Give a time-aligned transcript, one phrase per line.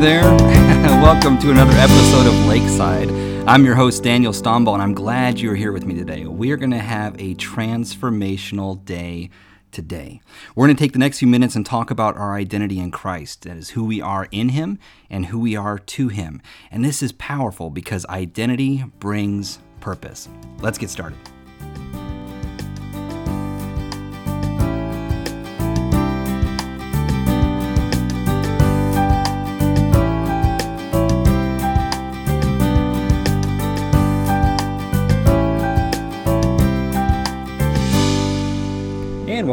[0.00, 0.22] There,
[1.02, 3.10] welcome to another episode of Lakeside.
[3.48, 6.24] I'm your host, Daniel Stombaugh, and I'm glad you're here with me today.
[6.24, 9.30] We're going to have a transformational day
[9.72, 10.20] today.
[10.54, 13.42] We're going to take the next few minutes and talk about our identity in Christ.
[13.42, 14.78] That is who we are in Him
[15.10, 16.42] and who we are to Him.
[16.70, 20.28] And this is powerful because identity brings purpose.
[20.60, 21.18] Let's get started.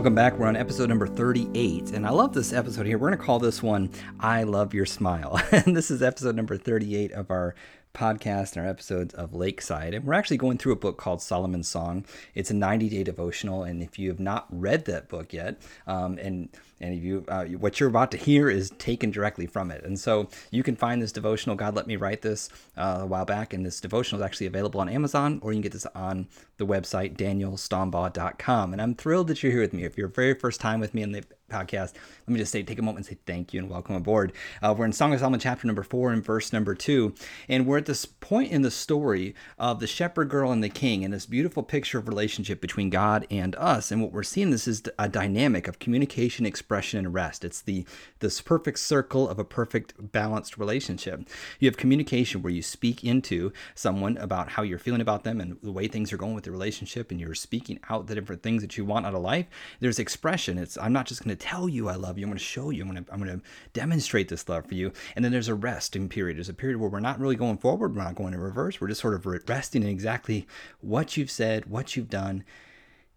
[0.06, 0.38] Welcome back.
[0.38, 3.00] We're on episode number 38, and I love this episode here.
[3.00, 5.42] We're going to call this one I Love Your Smile.
[5.52, 7.56] and this is episode number 38 of our
[7.96, 9.96] podcast and our episodes of Lakeside.
[9.96, 12.06] And we're actually going through a book called Solomon's Song.
[12.36, 13.64] It's a 90 day devotional.
[13.64, 17.46] And if you have not read that book yet, um, and and if you uh,
[17.46, 19.84] what you're about to hear is taken directly from it.
[19.84, 21.56] And so you can find this devotional.
[21.56, 24.82] God let me write this uh, a while back, and this devotional is actually available
[24.82, 28.74] on Amazon, or you can get this on the website danielstombaugh.com.
[28.74, 29.84] And I'm thrilled that you're here with me.
[29.84, 31.94] If you're very first time with me in the podcast,
[32.28, 34.34] let me just say, take a moment and say thank you and welcome aboard.
[34.62, 37.14] Uh, we're in Song of Solomon, chapter number four and verse number two,
[37.48, 41.04] and we're at this point in the story of the shepherd girl and the king,
[41.04, 43.92] and this beautiful picture of relationship between God and us.
[43.92, 47.46] And what we're seeing this is a dynamic of communication, expression, and rest.
[47.46, 47.86] It's the
[48.20, 51.22] this perfect circle of a perfect balanced relationship.
[51.60, 55.58] You have communication where you speak into someone about how you're feeling about them and
[55.62, 58.62] the way things are going with the relationship, and you're speaking out the different things
[58.62, 59.46] that you want out of life.
[59.80, 60.58] There's expression.
[60.58, 62.26] It's I'm not just going to tell you I love you.
[62.26, 62.84] I'm going to show you.
[62.84, 64.92] I'm going to I'm going to demonstrate this love for you.
[65.16, 66.38] And then there's a resting period.
[66.38, 67.96] There's a period where we're not really going forward.
[67.96, 68.80] We're not going in reverse.
[68.80, 70.48] We're just sort of resting in exactly
[70.82, 72.44] what you've said, what you've done,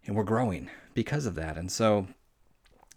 [0.05, 1.57] and we're growing because of that.
[1.57, 2.07] And so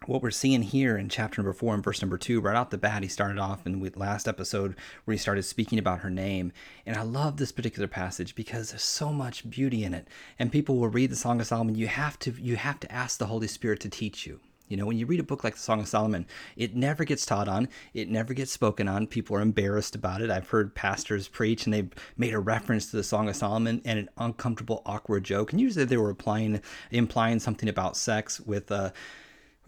[0.06, 2.78] what we're seeing here in chapter number four and verse number two, right off the
[2.78, 6.52] bat, he started off in the last episode where he started speaking about her name.
[6.86, 10.08] And I love this particular passage because there's so much beauty in it.
[10.38, 11.74] And people will read the Song of Solomon.
[11.74, 14.40] You have to you have to ask the Holy Spirit to teach you.
[14.72, 17.26] You know, when you read a book like the Song of Solomon, it never gets
[17.26, 19.06] taught on, it never gets spoken on.
[19.06, 20.30] People are embarrassed about it.
[20.30, 23.98] I've heard pastors preach and they've made a reference to the Song of Solomon and
[23.98, 25.52] an uncomfortable, awkward joke.
[25.52, 28.92] And usually they were implying implying something about sex with uh,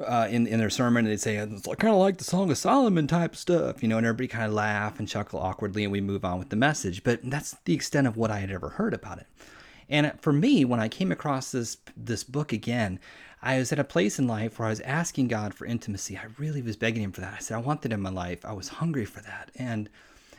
[0.00, 2.56] uh, in in their sermon, and they'd say it's kind of like the Song of
[2.56, 6.00] Solomon type stuff, you know, and everybody kind of laugh and chuckle awkwardly, and we
[6.00, 7.04] move on with the message.
[7.04, 9.26] But that's the extent of what I had ever heard about it.
[9.88, 12.98] And for me, when I came across this this book again,
[13.46, 16.16] I was at a place in life where I was asking God for intimacy.
[16.16, 17.34] I really was begging Him for that.
[17.34, 18.42] I said, I want that in my life.
[18.42, 19.50] I was hungry for that.
[19.54, 19.90] And,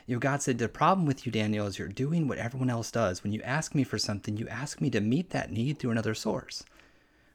[0.08, 2.90] you know, God said, The problem with you, Daniel, is you're doing what everyone else
[2.90, 3.22] does.
[3.22, 6.14] When you ask me for something, you ask me to meet that need through another
[6.14, 6.64] source.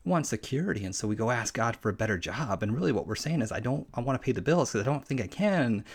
[0.06, 0.84] I want security.
[0.84, 2.62] And so we go ask God for a better job.
[2.62, 4.86] And really, what we're saying is, I don't, I want to pay the bills because
[4.86, 5.86] I don't think I can.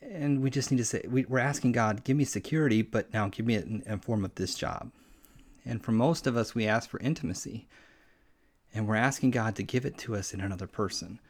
[0.00, 3.28] And we just need to say, we, are asking God, give me security, but now
[3.28, 4.90] give me it in, in form of this job.
[5.66, 7.66] And for most of us, we ask for intimacy
[8.74, 11.20] and we're asking God to give it to us in another person.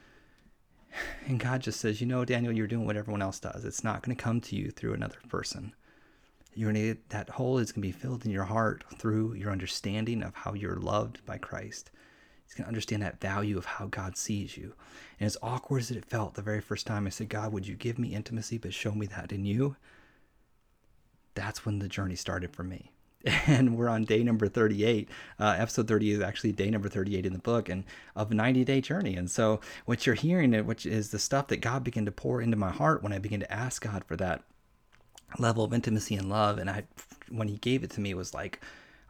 [1.26, 3.64] And God just says, you know, Daniel, you're doing what everyone else does.
[3.64, 5.74] It's not going to come to you through another person.
[6.54, 10.22] You're gonna, that hole is going to be filled in your heart through your understanding
[10.22, 11.90] of how you're loved by Christ.
[12.46, 14.74] He's going to understand that value of how God sees you.
[15.18, 17.74] And as awkward as it felt the very first time I said, God, would you
[17.74, 19.76] give me intimacy, but show me that in you?
[21.34, 22.93] That's when the journey started for me
[23.46, 25.08] and we're on day number 38
[25.40, 28.64] uh, episode 30 is actually day number 38 in the book and of a 90
[28.64, 29.16] day journey.
[29.16, 32.56] And so what you're hearing which is the stuff that god began to pour into
[32.56, 34.42] my heart when i began to ask god for that
[35.38, 36.58] level of intimacy and love.
[36.58, 36.84] And i
[37.30, 38.60] when he gave it to me it was like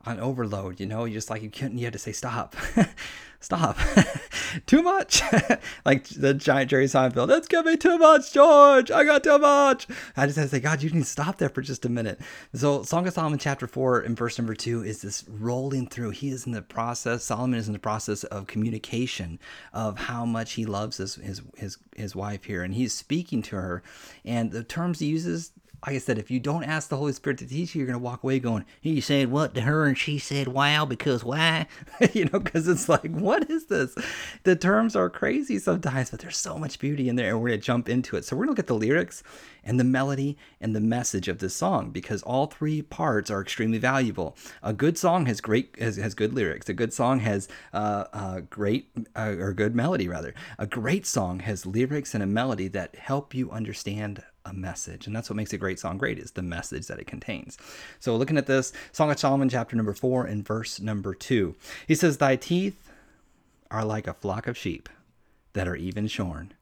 [0.07, 2.57] on overload, you know, you just like you couldn't you had to say stop.
[3.45, 3.79] stop.
[4.67, 5.23] too much.
[5.85, 8.91] like the giant Jerry Seinfeld, it's gonna be too much, George.
[8.91, 9.87] I got too much.
[10.17, 12.21] I just had to say, God, you need to stop there for just a minute.
[12.55, 16.11] So Song of Solomon chapter four and verse number two is this rolling through.
[16.11, 19.39] He is in the process, Solomon is in the process of communication
[19.73, 22.63] of how much he loves his his his, his wife here.
[22.63, 23.83] And he's speaking to her.
[24.25, 25.53] And the terms he uses
[25.87, 27.99] like I said, if you don't ask the Holy Spirit to teach you, you're going
[27.99, 31.67] to walk away going, he said what to her and she said wow because why?
[32.15, 33.95] you know, because it's like, what is this?
[34.45, 37.61] The terms are crazy sometimes, but there's so much beauty in there and we're going
[37.61, 38.25] to jump into it.
[38.25, 39.23] So we're going to look at the lyrics
[39.63, 43.79] and the melody and the message of this song because all three parts are extremely
[43.79, 44.37] valuable.
[44.63, 46.69] A good song has great has, has good lyrics.
[46.71, 50.35] A good song has uh, uh, great uh, or good melody rather.
[50.59, 55.07] A great song has lyrics and a melody that help you understand a message.
[55.07, 57.57] And that's what makes a great song great is the message that it contains.
[58.01, 61.55] So looking at this, Song of Solomon chapter number 4 and verse number 2.
[61.87, 62.91] He says, "Thy teeth
[63.71, 64.89] are like a flock of sheep
[65.55, 66.53] that are even shorn.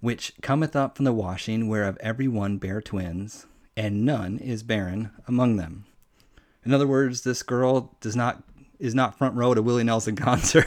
[0.00, 3.46] which cometh up from the washing, whereof every one bare twins,
[3.76, 5.84] and none is barren among them.
[6.64, 8.42] In other words, this girl does not
[8.80, 10.66] is not front row to Willie Nelson concert.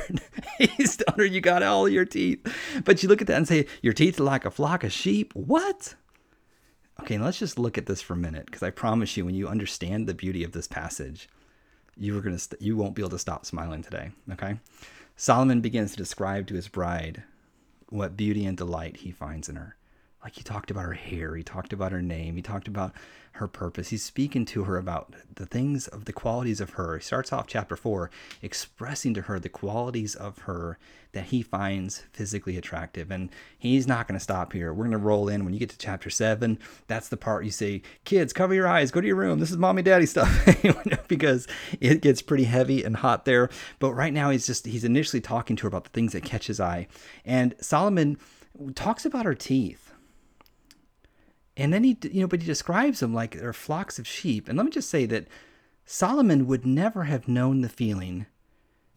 [0.57, 2.39] He's telling her you got all your teeth.
[2.85, 5.33] But you look at that and say, Your teeth are like a flock of sheep.
[5.35, 5.95] What?
[7.01, 9.47] Okay, let's just look at this for a minute, because I promise you, when you
[9.47, 11.27] understand the beauty of this passage,
[11.97, 14.12] you are gonna st- you won't be able to stop smiling today.
[14.31, 14.59] Okay,
[15.15, 17.24] Solomon begins to describe to his bride
[17.89, 19.75] what beauty and delight he finds in her.
[20.25, 22.94] Like he talked about her hair, he talked about her name, he talked about
[23.33, 23.89] her purpose.
[23.89, 26.98] He's speaking to her about the things of the qualities of her.
[26.98, 28.10] He starts off chapter four
[28.42, 30.80] expressing to her the qualities of her
[31.12, 33.12] that he finds physically attractive.
[33.12, 34.74] And he's not going to stop here.
[34.74, 36.57] We're going to roll in when you get to chapter seven.
[36.88, 39.39] That's the part you say, kids, cover your eyes, go to your room.
[39.39, 40.48] This is mommy daddy stuff
[41.07, 41.48] because
[41.80, 43.50] it gets pretty heavy and hot there.
[43.77, 46.48] But right now he's just, he's initially talking to her about the things that catch
[46.48, 46.88] his eye.
[47.24, 48.18] And Solomon
[48.74, 49.84] talks about her teeth
[51.57, 54.49] and then he, you know, but he describes them like they're flocks of sheep.
[54.49, 55.27] And let me just say that
[55.85, 58.25] Solomon would never have known the feeling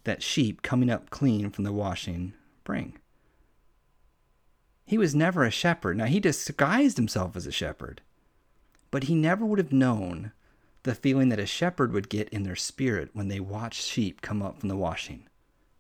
[0.05, 2.32] that sheep coming up clean from the washing
[2.64, 2.99] bring.
[4.84, 5.99] He was never a shepherd.
[5.99, 8.00] Now, he disguised himself as a shepherd,
[8.90, 10.32] but he never would have known
[10.82, 14.43] the feeling that a shepherd would get in their spirit when they watched sheep come
[14.43, 15.28] up from the washing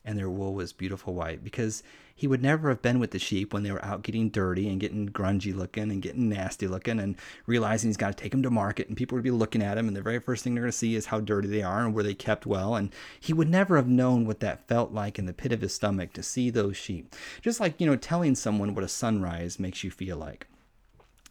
[0.04, 1.82] and their wool was beautiful white because
[2.18, 4.80] he would never have been with the sheep when they were out getting dirty and
[4.80, 7.14] getting grungy looking and getting nasty looking and
[7.46, 9.86] realizing he's got to take them to market and people would be looking at him
[9.86, 11.94] and the very first thing they're going to see is how dirty they are and
[11.94, 15.26] were they kept well and he would never have known what that felt like in
[15.26, 18.74] the pit of his stomach to see those sheep just like you know telling someone
[18.74, 20.48] what a sunrise makes you feel like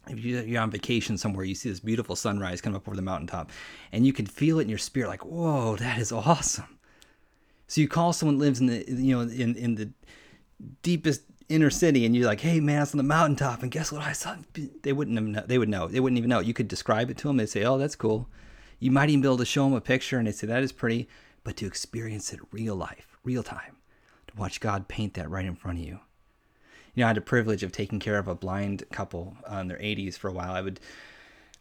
[0.09, 3.51] if you're on vacation somewhere, you see this beautiful sunrise come up over the mountaintop,
[3.91, 6.77] and you can feel it in your spirit, like, "Whoa, that is awesome!"
[7.67, 9.89] So you call someone lives in the, you know, in in the
[10.81, 14.01] deepest inner city and you're like, hey man, it's on the mountaintop and guess what
[14.01, 14.35] I saw?
[14.83, 15.43] They wouldn't have know.
[15.45, 15.87] They would know.
[15.87, 16.39] They wouldn't even know.
[16.39, 17.37] You could describe it to them.
[17.37, 18.27] They'd say, oh, that's cool.
[18.79, 20.71] You might even be able to show them a picture and they'd say, that is
[20.71, 21.07] pretty.
[21.43, 23.77] But to experience it real life, real time,
[24.27, 25.99] to watch God paint that right in front of you.
[26.93, 29.67] You know, I had the privilege of taking care of a blind couple uh, in
[29.67, 30.51] their 80s for a while.
[30.51, 30.79] I would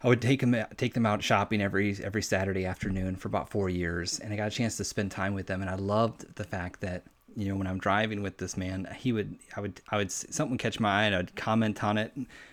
[0.02, 3.68] I would take them take them out shopping every every Saturday afternoon for about four
[3.68, 5.62] years, and I got a chance to spend time with them.
[5.62, 7.04] And I loved the fact that
[7.36, 10.52] you know when I'm driving with this man, he would I would I would something
[10.52, 12.12] would catch my eye, and I'd comment on it.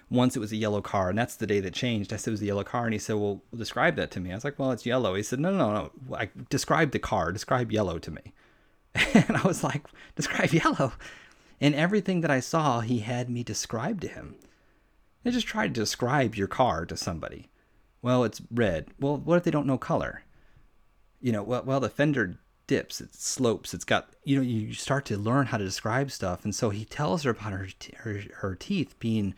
[0.09, 2.13] Once it was a yellow car, and that's the day that changed.
[2.13, 4.31] I said it was a yellow car, and he said, "Well, describe that to me."
[4.31, 6.15] I was like, "Well, it's yellow." He said, "No, no, no, no.
[6.15, 7.31] I describe the car.
[7.31, 8.33] Describe yellow to me."
[8.95, 10.94] and I was like, "Describe yellow."
[11.62, 14.35] And everything that I saw, he had me describe to him.
[15.25, 17.50] I just try to describe your car to somebody.
[18.01, 18.88] Well, it's red.
[19.00, 20.24] Well, what if they don't know color?
[21.21, 22.38] You know, well, well the fender
[22.68, 26.44] dips, it slopes, it's got, you know, you start to learn how to describe stuff.
[26.44, 27.68] And so he tells her about her,
[27.98, 29.36] her, her teeth being,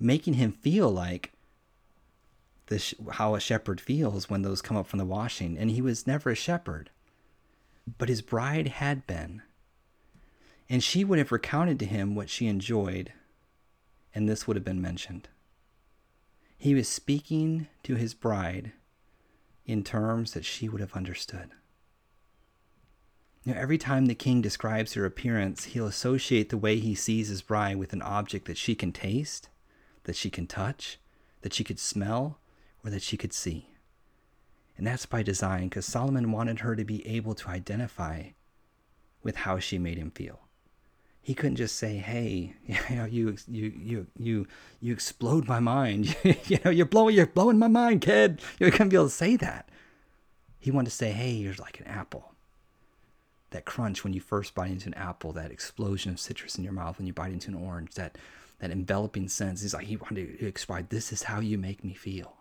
[0.00, 1.32] making him feel like
[2.66, 5.58] this, how a shepherd feels when those come up from the washing.
[5.58, 6.90] And he was never a shepherd,
[7.98, 9.42] but his bride had been.
[10.68, 13.12] And she would have recounted to him what she enjoyed,
[14.14, 15.28] and this would have been mentioned.
[16.56, 18.72] He was speaking to his bride
[19.66, 21.50] in terms that she would have understood.
[23.44, 27.42] Know, every time the king describes her appearance, he'll associate the way he sees his
[27.42, 29.48] bride with an object that she can taste,
[30.04, 30.98] that she can touch,
[31.40, 32.38] that she could smell,
[32.84, 33.70] or that she could see.
[34.78, 38.30] And that's by design, because Solomon wanted her to be able to identify
[39.22, 40.42] with how she made him feel
[41.22, 44.46] he couldn't just say, "Hey, you know, you you you you
[44.80, 46.16] you explode my mind.
[46.24, 49.36] you know, you're blowing you're blowing my mind, kid." You couldn't be able to say
[49.36, 49.68] that.
[50.58, 52.31] He wanted to say, "Hey, you're like an apple."
[53.52, 56.72] That crunch when you first bite into an apple, that explosion of citrus in your
[56.72, 58.18] mouth when you bite into an orange, that
[58.58, 59.62] that enveloping sense.
[59.62, 62.36] He's like he wanted to explain, "This is how you make me feel."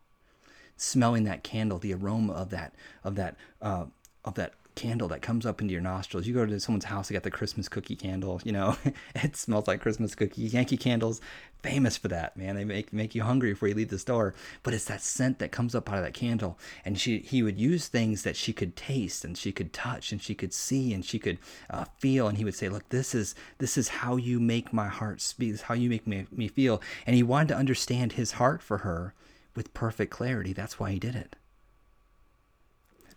[0.77, 3.86] Smelling that candle, the aroma of that of that uh,
[4.25, 6.25] of that candle that comes up into your nostrils.
[6.25, 8.78] You go to someone's house, they got the Christmas cookie candle, you know,
[9.16, 10.44] it smells like Christmas cookie.
[10.44, 11.22] Yankee candles,
[11.62, 12.56] famous for that, man.
[12.56, 14.34] They make make you hungry before you leave the store.
[14.63, 16.58] But it's that scent that comes up out of that candle.
[16.86, 20.22] And she he would use things that she could taste and she could touch and
[20.22, 21.38] she could see and she could
[21.70, 22.28] uh, feel.
[22.28, 25.51] And he would say, look, this is this is how you make my heart speak.
[25.51, 26.82] This is how you make me, me feel.
[27.06, 29.13] And he wanted to understand his heart for her
[29.56, 30.54] with perfect clarity.
[30.54, 31.36] That's why he did it.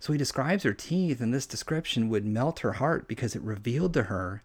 [0.00, 3.94] So he describes her teeth, and this description would melt her heart because it revealed
[3.94, 4.42] to her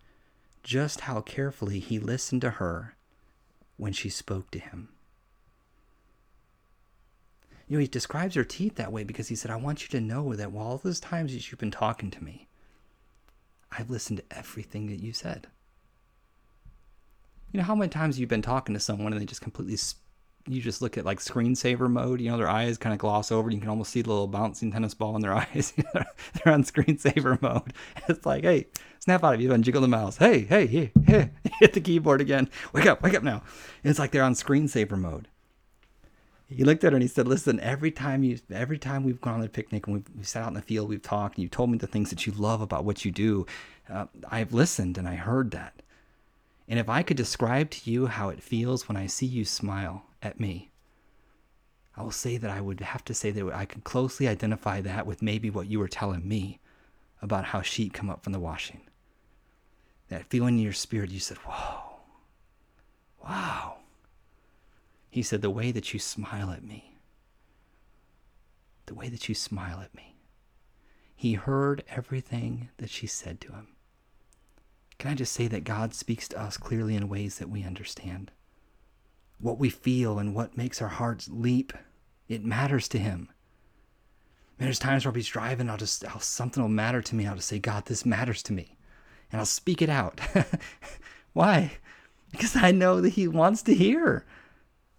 [0.64, 2.96] just how carefully he listened to her
[3.78, 4.90] when she spoke to him.
[7.68, 10.02] You know, he describes her teeth that way because he said, I want you to
[10.04, 12.48] know that while all those times that you've been talking to me,
[13.72, 15.48] I've listened to everything that you said.
[17.52, 19.78] You know how many times you've been talking to someone and they just completely
[20.48, 23.50] you just look at like screensaver mode, you know, their eyes kind of gloss over.
[23.50, 25.74] You can almost see the little bouncing tennis ball in their eyes.
[25.94, 27.74] They're on screensaver mode.
[28.08, 28.68] It's like, hey,
[29.00, 30.18] snap out of you and jiggle the mouse.
[30.18, 31.30] Hey, hey, hey, hey,
[31.60, 32.50] hit the keyboard again.
[32.74, 33.44] Wake up, wake up now.
[33.84, 35.28] It's like they're on screensaver mode.
[36.48, 39.36] He looked at her and he said, "Listen, every time you, every time we've gone
[39.36, 41.50] on a picnic and we've, we've sat out in the field, we've talked, and you
[41.50, 43.46] told me the things that you love about what you do.
[43.88, 45.84] Uh, I've listened and I heard that.
[46.68, 50.06] And if I could describe to you how it feels when I see you smile,
[50.22, 50.72] at me.
[51.96, 55.06] I will say that I would have to say that I can closely identify that
[55.06, 56.60] with maybe what you were telling me
[57.22, 58.82] about how sheep come up from the washing.
[60.08, 62.00] That feeling in your spirit, you said, Whoa,
[63.24, 63.78] wow.
[65.10, 66.96] He said, The way that you smile at me,
[68.86, 70.16] the way that you smile at me.
[71.16, 73.68] He heard everything that she said to him.
[74.98, 78.32] Can I just say that God speaks to us clearly in ways that we understand?
[79.40, 81.74] What we feel and what makes our hearts leap,
[82.28, 83.30] it matters to Him.
[84.58, 87.26] And there's times where I'll be driving, I'll just, I'll, something will matter to me.
[87.26, 88.78] I'll just say, God, this matters to me.
[89.32, 90.20] And I'll speak it out.
[91.34, 91.72] Why?
[92.32, 94.26] Because I know that He wants to hear.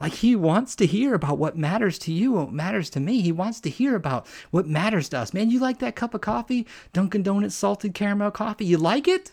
[0.00, 3.20] Like He wants to hear about what matters to you, what matters to me.
[3.20, 5.34] He wants to hear about what matters to us.
[5.34, 6.66] Man, you like that cup of coffee?
[6.94, 8.64] Dunkin' Donuts salted caramel coffee?
[8.64, 9.32] You like it?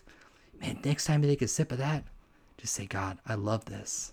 [0.60, 2.04] Man, next time you take a sip of that,
[2.58, 4.12] just say, God, I love this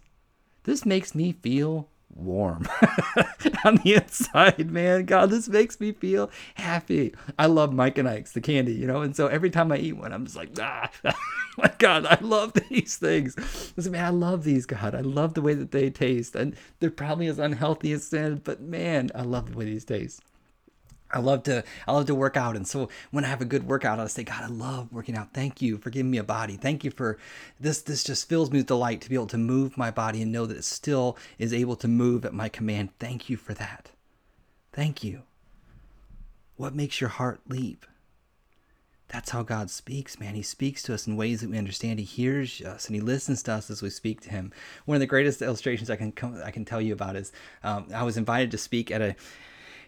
[0.65, 2.69] this makes me feel warm
[3.65, 5.05] on the inside, man.
[5.05, 7.15] God, this makes me feel happy.
[7.39, 9.95] I love Mike and Ike's, the candy, you know, and so every time I eat
[9.95, 10.91] one, I'm just like, ah,
[11.59, 13.37] my God, I love these things.
[13.77, 14.95] Listen, man, I love these, God.
[14.95, 18.61] I love the way that they taste, and they're probably as unhealthy as sin, but
[18.61, 20.21] man, I love the way these taste.
[21.15, 23.67] I love to I love to work out, and so when I have a good
[23.67, 25.33] workout, I'll say, God, I love working out.
[25.33, 26.57] Thank you for giving me a body.
[26.57, 27.19] Thank you for
[27.61, 27.81] this.
[27.81, 30.45] This just fills me with delight to be able to move my body and know
[30.47, 32.91] that it still is able to move at my command.
[32.99, 33.91] Thank you for that.
[34.73, 35.23] Thank you.
[36.57, 37.87] What makes your heart leap?
[39.09, 40.35] That's how God speaks, man.
[40.35, 41.99] He speaks to us in ways that we understand.
[41.99, 44.51] He hears us and he listens to us as we speak to him.
[44.87, 47.31] One of the greatest illustrations I can come, I can tell you about is
[47.63, 49.15] um, I was invited to speak at a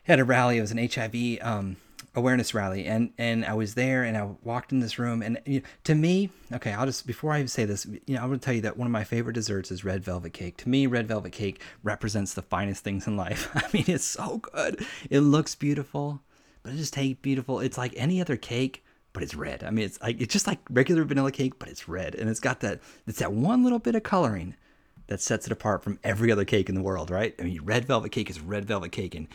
[0.09, 0.59] at a rally.
[0.59, 1.77] It was an HIV um,
[2.15, 5.61] awareness rally, and and I was there, and I walked in this room, and you
[5.61, 8.45] know, to me, okay, I'll just before I say this, you know, I'm going to
[8.45, 10.57] tell you that one of my favorite desserts is red velvet cake.
[10.59, 13.51] To me, red velvet cake represents the finest things in life.
[13.55, 14.85] I mean, it's so good.
[15.11, 16.21] It looks beautiful,
[16.63, 17.61] but it just tastes beautiful.
[17.61, 18.83] It's like any other cake
[19.13, 19.65] but it's red.
[19.65, 22.39] I mean, it's like it's just like regular vanilla cake, but it's red, and it's
[22.39, 24.57] got that it's that one little bit of coloring
[25.07, 27.35] that sets it apart from every other cake in the world, right?
[27.39, 29.27] I mean, red velvet cake is red velvet cake, and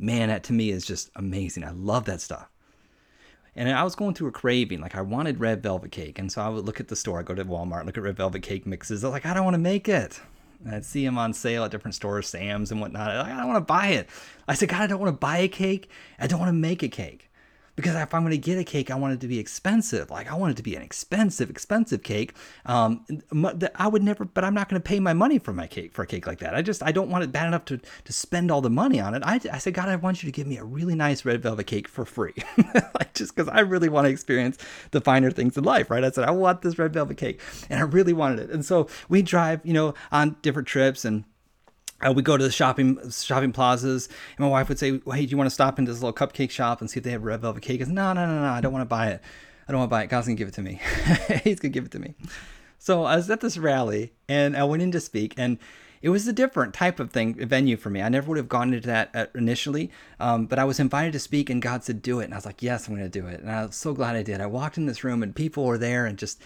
[0.00, 1.64] man, that to me is just amazing.
[1.64, 2.48] I love that stuff.
[3.56, 6.40] And I was going through a craving, like I wanted red velvet cake, and so
[6.40, 7.18] I would look at the store.
[7.18, 9.04] I go to Walmart, look at red velvet cake mixes.
[9.04, 10.20] I'm like, I don't want to make it.
[10.64, 13.16] And I'd see them on sale at different stores, Sam's and whatnot.
[13.16, 14.08] Like, I don't want to buy it.
[14.46, 15.90] I said, God, I don't want to buy a cake.
[16.18, 17.29] I don't want to make a cake
[17.80, 20.10] because if I'm going to get a cake, I want it to be expensive.
[20.10, 22.34] Like I want it to be an expensive, expensive cake.
[22.66, 23.06] Um,
[23.74, 26.02] I would never, but I'm not going to pay my money for my cake for
[26.02, 26.54] a cake like that.
[26.54, 29.14] I just I don't want it bad enough to to spend all the money on
[29.14, 29.22] it.
[29.24, 31.66] I, I said, God, I want you to give me a really nice red velvet
[31.66, 32.34] cake for free,
[32.74, 34.58] like just because I really want to experience
[34.90, 36.04] the finer things in life, right?
[36.04, 38.50] I said I want this red velvet cake, and I really wanted it.
[38.50, 41.24] And so we drive, you know, on different trips and
[42.06, 45.30] uh, we go to the shopping shopping plazas, and my wife would say, "Hey, do
[45.30, 47.40] you want to stop into this little cupcake shop and see if they have red
[47.40, 49.20] velvet cake?" I "No, no, no, no, I don't want to buy it.
[49.68, 50.08] I don't want to buy it.
[50.08, 50.80] God's gonna give it to me.
[51.44, 52.14] He's gonna give it to me."
[52.78, 55.58] So I was at this rally, and I went in to speak, and
[56.02, 58.00] it was a different type of thing venue for me.
[58.00, 61.18] I never would have gone into that uh, initially, um, but I was invited to
[61.18, 63.26] speak, and God said, "Do it," and I was like, "Yes, I'm going to do
[63.26, 64.40] it." And I was so glad I did.
[64.40, 66.42] I walked in this room, and people were there, and just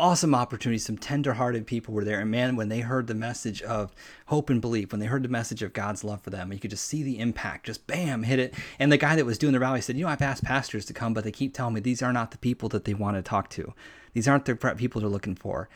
[0.00, 0.78] awesome opportunity.
[0.78, 3.94] Some tender-hearted people were there, and man, when they heard the message of
[4.26, 6.70] hope and belief, when they heard the message of God's love for them, you could
[6.70, 7.66] just see the impact.
[7.66, 8.54] Just bam, hit it.
[8.78, 10.92] And the guy that was doing the rally said, "You know, I've asked pastors to
[10.92, 13.22] come, but they keep telling me these are not the people that they want to
[13.22, 13.72] talk to.
[14.12, 15.68] These aren't the people they're looking for."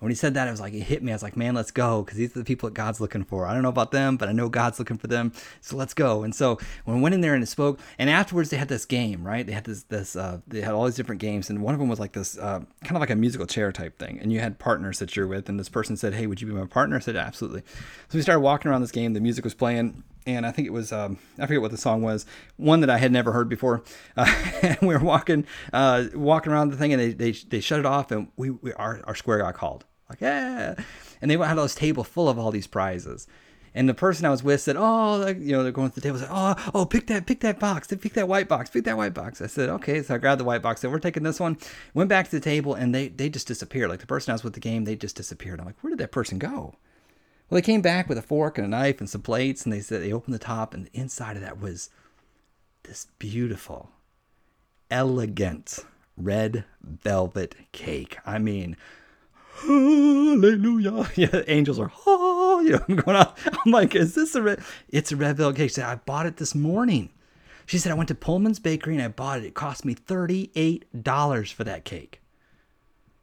[0.00, 1.12] When he said that, it was like, it hit me.
[1.12, 2.02] I was like, man, let's go.
[2.02, 3.46] Because these are the people that God's looking for.
[3.46, 5.32] I don't know about them, but I know God's looking for them.
[5.60, 6.22] So let's go.
[6.22, 9.26] And so when I went in there and spoke, and afterwards they had this game,
[9.26, 9.46] right?
[9.46, 11.50] They had this, this, uh, they had all these different games.
[11.50, 13.98] And one of them was like this, uh, kind of like a musical chair type
[13.98, 14.18] thing.
[14.20, 15.48] And you had partners that you're with.
[15.48, 16.96] And this person said, hey, would you be my partner?
[16.96, 17.62] I said, absolutely.
[18.08, 19.14] So we started walking around this game.
[19.14, 22.02] The music was playing and I think it was um, I forget what the song
[22.02, 22.26] was,
[22.56, 23.82] one that I had never heard before.
[24.16, 24.26] Uh,
[24.62, 27.86] and we were walking uh, walking around the thing, and they, they, they shut it
[27.86, 29.84] off, and we, we our, our square got called.
[30.08, 30.74] Like, yeah.
[31.20, 33.26] And they had this table full of all these prizes.
[33.74, 36.18] And the person I was with said, "Oh, you know, they're going to the table.
[36.18, 37.86] Said, oh, oh, pick that, pick that box.
[37.88, 38.70] Pick that white box.
[38.70, 40.80] Pick that white box." I said, "Okay." So I grabbed the white box.
[40.80, 41.58] Said, "We're taking this one."
[41.94, 43.90] Went back to the table, and they they just disappeared.
[43.90, 45.60] Like the person I was with the game, they just disappeared.
[45.60, 46.74] I'm like, "Where did that person go?"
[47.48, 49.80] Well, they came back with a fork and a knife and some plates, and they
[49.80, 51.90] said they opened the top, and the inside of that was
[52.82, 53.90] this beautiful,
[54.90, 55.84] elegant
[56.16, 58.18] red velvet cake.
[58.26, 58.76] I mean,
[59.60, 61.10] hallelujah.
[61.16, 63.32] Yeah, angels are, oh, you know, I'm going on.
[63.64, 64.60] I'm like, is this a red?
[64.88, 65.70] It's a red velvet cake.
[65.70, 67.10] She said, I bought it this morning.
[67.66, 69.44] She said, I went to Pullman's Bakery and I bought it.
[69.44, 72.20] It cost me $38 for that cake.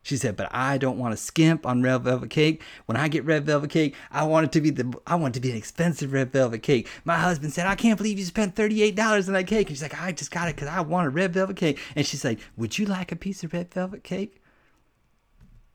[0.05, 2.61] She said, but I don't want to skimp on red velvet cake.
[2.85, 5.39] When I get red velvet cake, I want it to be the I want it
[5.39, 6.87] to be an expensive red velvet cake.
[7.05, 9.67] My husband said, I can't believe you spent $38 on that cake.
[9.67, 11.79] And she's like, I just got it because I want a red velvet cake.
[11.95, 14.43] And she's like, Would you like a piece of red velvet cake?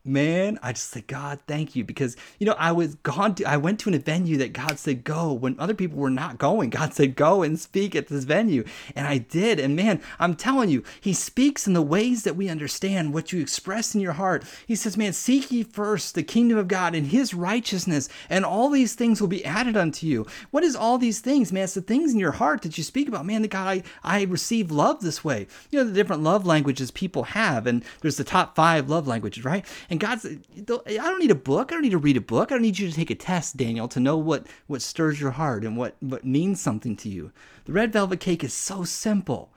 [0.03, 3.55] Man i just said god thank you because you know i was gone to i
[3.55, 6.69] went to a venue that god said go when other people were not going.
[6.69, 8.63] God said go and speak at this venue
[8.95, 12.49] and i did and man i'm telling you he speaks in the ways that we
[12.49, 14.43] understand what you express in your heart.
[14.65, 18.69] He says man seek ye first the kingdom of god and his righteousness and all
[18.69, 20.25] these things will be added unto you.
[20.49, 21.63] What is all these things man?
[21.63, 24.23] It's the things in your heart that you speak about man that god i i
[24.23, 25.47] receive love this way.
[25.69, 29.45] You know the different love languages people have and there's the top five love languages
[29.45, 31.69] right and God's, I don't need a book.
[31.69, 32.49] I don't need to read a book.
[32.49, 35.31] I don't need you to take a test, Daniel, to know what, what stirs your
[35.31, 37.33] heart and what, what means something to you.
[37.65, 39.51] The red velvet cake is so simple,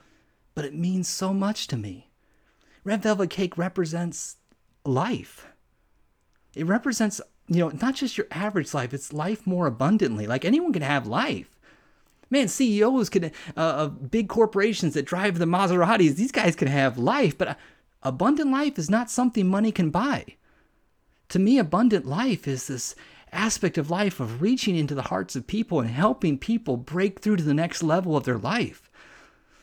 [0.53, 2.11] but it means so much to me.
[2.83, 4.35] Red velvet cake represents
[4.83, 5.47] life.
[6.53, 10.27] It represents, you know, not just your average life, it's life more abundantly.
[10.27, 11.49] Like anyone can have life.
[12.29, 16.97] Man, CEOs can, uh, of big corporations that drive the Maseratis, these guys can have
[16.97, 17.57] life, but
[18.05, 20.25] Abundant life is not something money can buy.
[21.29, 22.93] To me, abundant life is this
[23.31, 27.37] aspect of life of reaching into the hearts of people and helping people break through
[27.37, 28.91] to the next level of their life.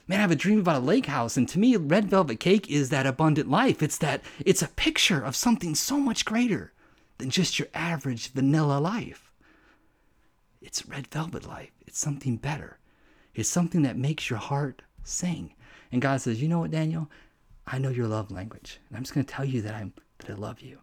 [0.09, 2.69] Man, I have a dream about a lake house, and to me, red velvet cake
[2.69, 3.81] is that abundant life.
[3.81, 6.73] It's that it's a picture of something so much greater
[7.19, 9.31] than just your average vanilla life.
[10.61, 11.71] It's red velvet life.
[11.87, 12.79] It's something better.
[13.37, 15.55] It's something that makes your heart sing.
[15.93, 17.09] And God says, You know what, Daniel?
[17.67, 20.31] I know your love language, and I'm just going to tell you that I'm that
[20.31, 20.79] I love you.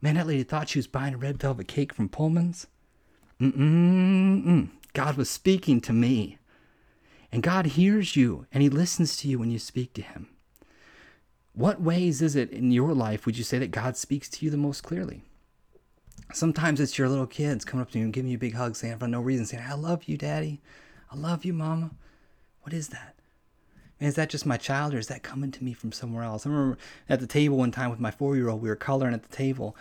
[0.00, 2.66] Man, that lady thought she was buying a red velvet cake from Pullman's.
[3.40, 4.70] Mm-mm-mm.
[4.92, 6.38] God was speaking to me.
[7.32, 10.28] And God hears you and He listens to you when you speak to Him.
[11.52, 14.50] What ways is it in your life would you say that God speaks to you
[14.50, 15.22] the most clearly?
[16.32, 18.76] Sometimes it's your little kids coming up to you and giving you a big hug,
[18.76, 20.60] saying for no reason, saying, I love you, Daddy.
[21.10, 21.90] I love you, Mama.
[22.62, 23.14] What is that?
[24.06, 26.46] Is that just my child or is that coming to me from somewhere else?
[26.46, 29.14] I remember at the table one time with my four year old, we were coloring
[29.14, 29.76] at the table.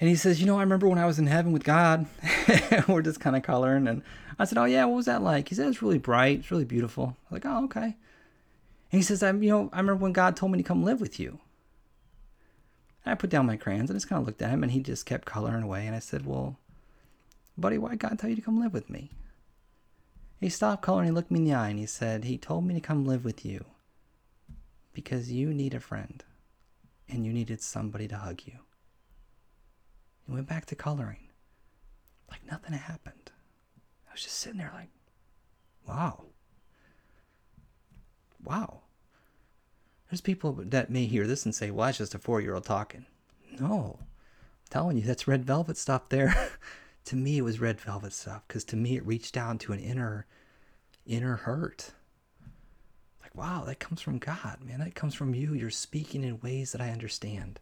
[0.00, 2.06] And he says, You know, I remember when I was in heaven with God.
[2.88, 3.86] we're just kind of coloring.
[3.86, 4.02] And
[4.38, 5.48] I said, Oh, yeah, what was that like?
[5.48, 6.40] He said, It's really bright.
[6.40, 7.16] It's really beautiful.
[7.30, 7.96] I was like, Oh, okay.
[8.92, 11.00] And he says, I'm, you know, I remember when God told me to come live
[11.00, 11.38] with you.
[13.04, 14.80] And I put down my crayons and just kind of looked at him and he
[14.80, 15.86] just kept coloring away.
[15.86, 16.56] And I said, Well,
[17.56, 19.10] buddy, why God tell you to come live with me?
[20.40, 22.72] He stopped coloring, he looked me in the eye, and he said, He told me
[22.74, 23.66] to come live with you
[24.92, 26.24] because you need a friend
[27.08, 28.54] and you needed somebody to hug you.
[30.26, 31.28] He went back to coloring
[32.30, 33.30] like nothing had happened.
[34.08, 34.88] I was just sitting there like,
[35.86, 36.24] wow.
[38.42, 38.80] Wow.
[40.08, 42.64] There's people that may hear this and say, well, that's just a four year old
[42.64, 43.06] talking.
[43.58, 43.98] No.
[44.00, 44.06] I'm
[44.70, 46.34] telling you, that's red velvet stuff there.
[47.04, 49.80] to me it was red velvet stuff because to me it reached down to an
[49.80, 50.26] inner
[51.06, 51.92] inner hurt.
[53.22, 54.80] Like wow that comes from god man.
[54.80, 55.54] That comes from you.
[55.54, 57.60] You're speaking in ways that i understand.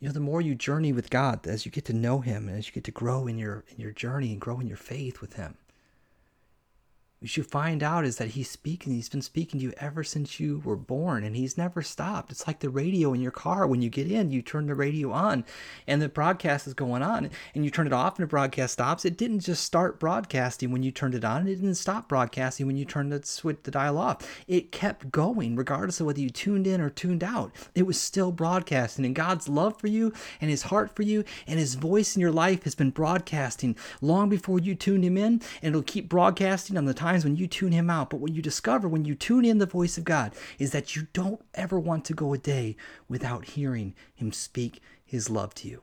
[0.00, 2.58] You know the more you journey with god as you get to know him and
[2.58, 5.20] as you get to grow in your in your journey and grow in your faith
[5.20, 5.56] with him
[7.24, 10.04] what you should find out is that he's speaking he's been speaking to you ever
[10.04, 12.30] since you were born and he's never stopped.
[12.30, 13.66] It's like the radio in your car.
[13.66, 15.46] When you get in you turn the radio on
[15.86, 19.06] and the broadcast is going on and you turn it off and the broadcast stops.
[19.06, 21.48] It didn't just start broadcasting when you turned it on.
[21.48, 24.44] It didn't stop broadcasting when you turned the switch the dial off.
[24.46, 27.52] It kept going regardless of whether you tuned in or tuned out.
[27.74, 31.58] It was still broadcasting and god's love for you and his heart for you and
[31.58, 35.74] his voice in your life has been broadcasting long before you tuned him in and
[35.74, 38.42] it'll keep broadcasting on the time times when you tune him out, but what you
[38.42, 42.04] discover when you tune in the voice of God is that you don't ever want
[42.06, 42.76] to go a day
[43.08, 45.82] without hearing him speak his love to you.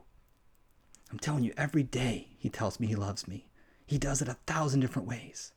[1.09, 3.47] I'm telling you, every day he tells me he loves me.
[3.85, 5.53] He does it a thousand different ways.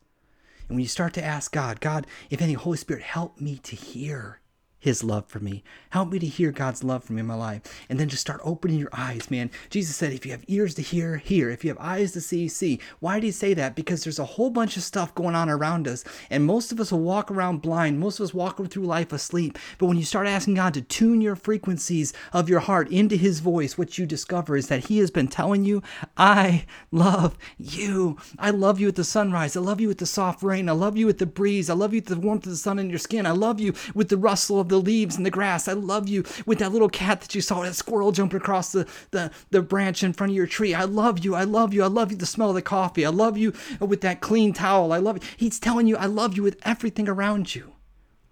[0.67, 3.75] And when you start to ask God, God, if any Holy Spirit, help me to
[3.75, 4.39] hear
[4.85, 5.63] his love for me.
[5.89, 7.61] Help me to hear God's love for me in my life.
[7.89, 9.49] And then just start opening your eyes, man.
[9.71, 11.49] Jesus said, if you have ears to hear, hear.
[11.49, 12.79] If you have eyes to see, see.
[12.99, 13.75] Why did he say that?
[13.75, 16.03] Because there's a whole bunch of stuff going on around us.
[16.29, 17.99] And most of us will walk around blind.
[17.99, 19.57] Most of us walk through life asleep.
[19.79, 23.39] But when you start asking God to tune your frequencies of your heart into his
[23.39, 25.81] voice, what you discover is that he has been telling you,
[26.15, 28.17] I love you.
[28.37, 29.57] I love you at the sunrise.
[29.57, 30.69] I love you with the soft rain.
[30.69, 31.71] I love you with the breeze.
[31.71, 33.25] I love you with the warmth of the sun in your skin.
[33.25, 35.67] I love you with the rustle of the leaves and the grass.
[35.67, 38.87] I love you with that little cat that you saw, that squirrel jumping across the,
[39.11, 40.73] the, the branch in front of your tree.
[40.73, 41.35] I love you.
[41.35, 41.83] I love you.
[41.83, 42.17] I love you.
[42.17, 43.05] The smell of the coffee.
[43.05, 44.91] I love you with that clean towel.
[44.91, 45.29] I love you.
[45.37, 47.73] He's telling you, I love you with everything around you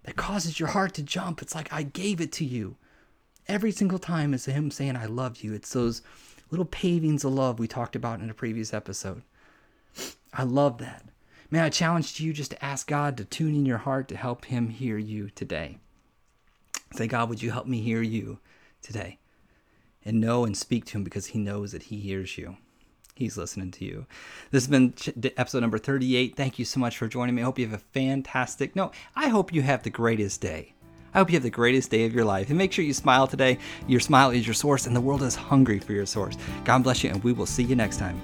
[0.03, 1.41] that causes your heart to jump.
[1.41, 2.77] It's like I gave it to you.
[3.47, 5.53] Every single time is him saying, I love you.
[5.53, 6.01] It's those
[6.49, 9.23] little pavings of love we talked about in a previous episode.
[10.33, 11.03] I love that.
[11.51, 14.45] Man, I challenge you just to ask God to tune in your heart to help
[14.45, 15.77] him hear you today.
[16.93, 18.39] Say, God, would you help me hear you
[18.81, 19.19] today?
[20.05, 22.57] And know and speak to him because he knows that he hears you.
[23.15, 24.05] He's listening to you.
[24.51, 24.93] This has been
[25.37, 26.35] episode number 38.
[26.35, 27.41] Thank you so much for joining me.
[27.41, 30.73] I hope you have a fantastic, no, I hope you have the greatest day.
[31.13, 32.49] I hope you have the greatest day of your life.
[32.49, 33.59] And make sure you smile today.
[33.87, 36.37] Your smile is your source, and the world is hungry for your source.
[36.65, 38.19] God bless you, and we will see you next time.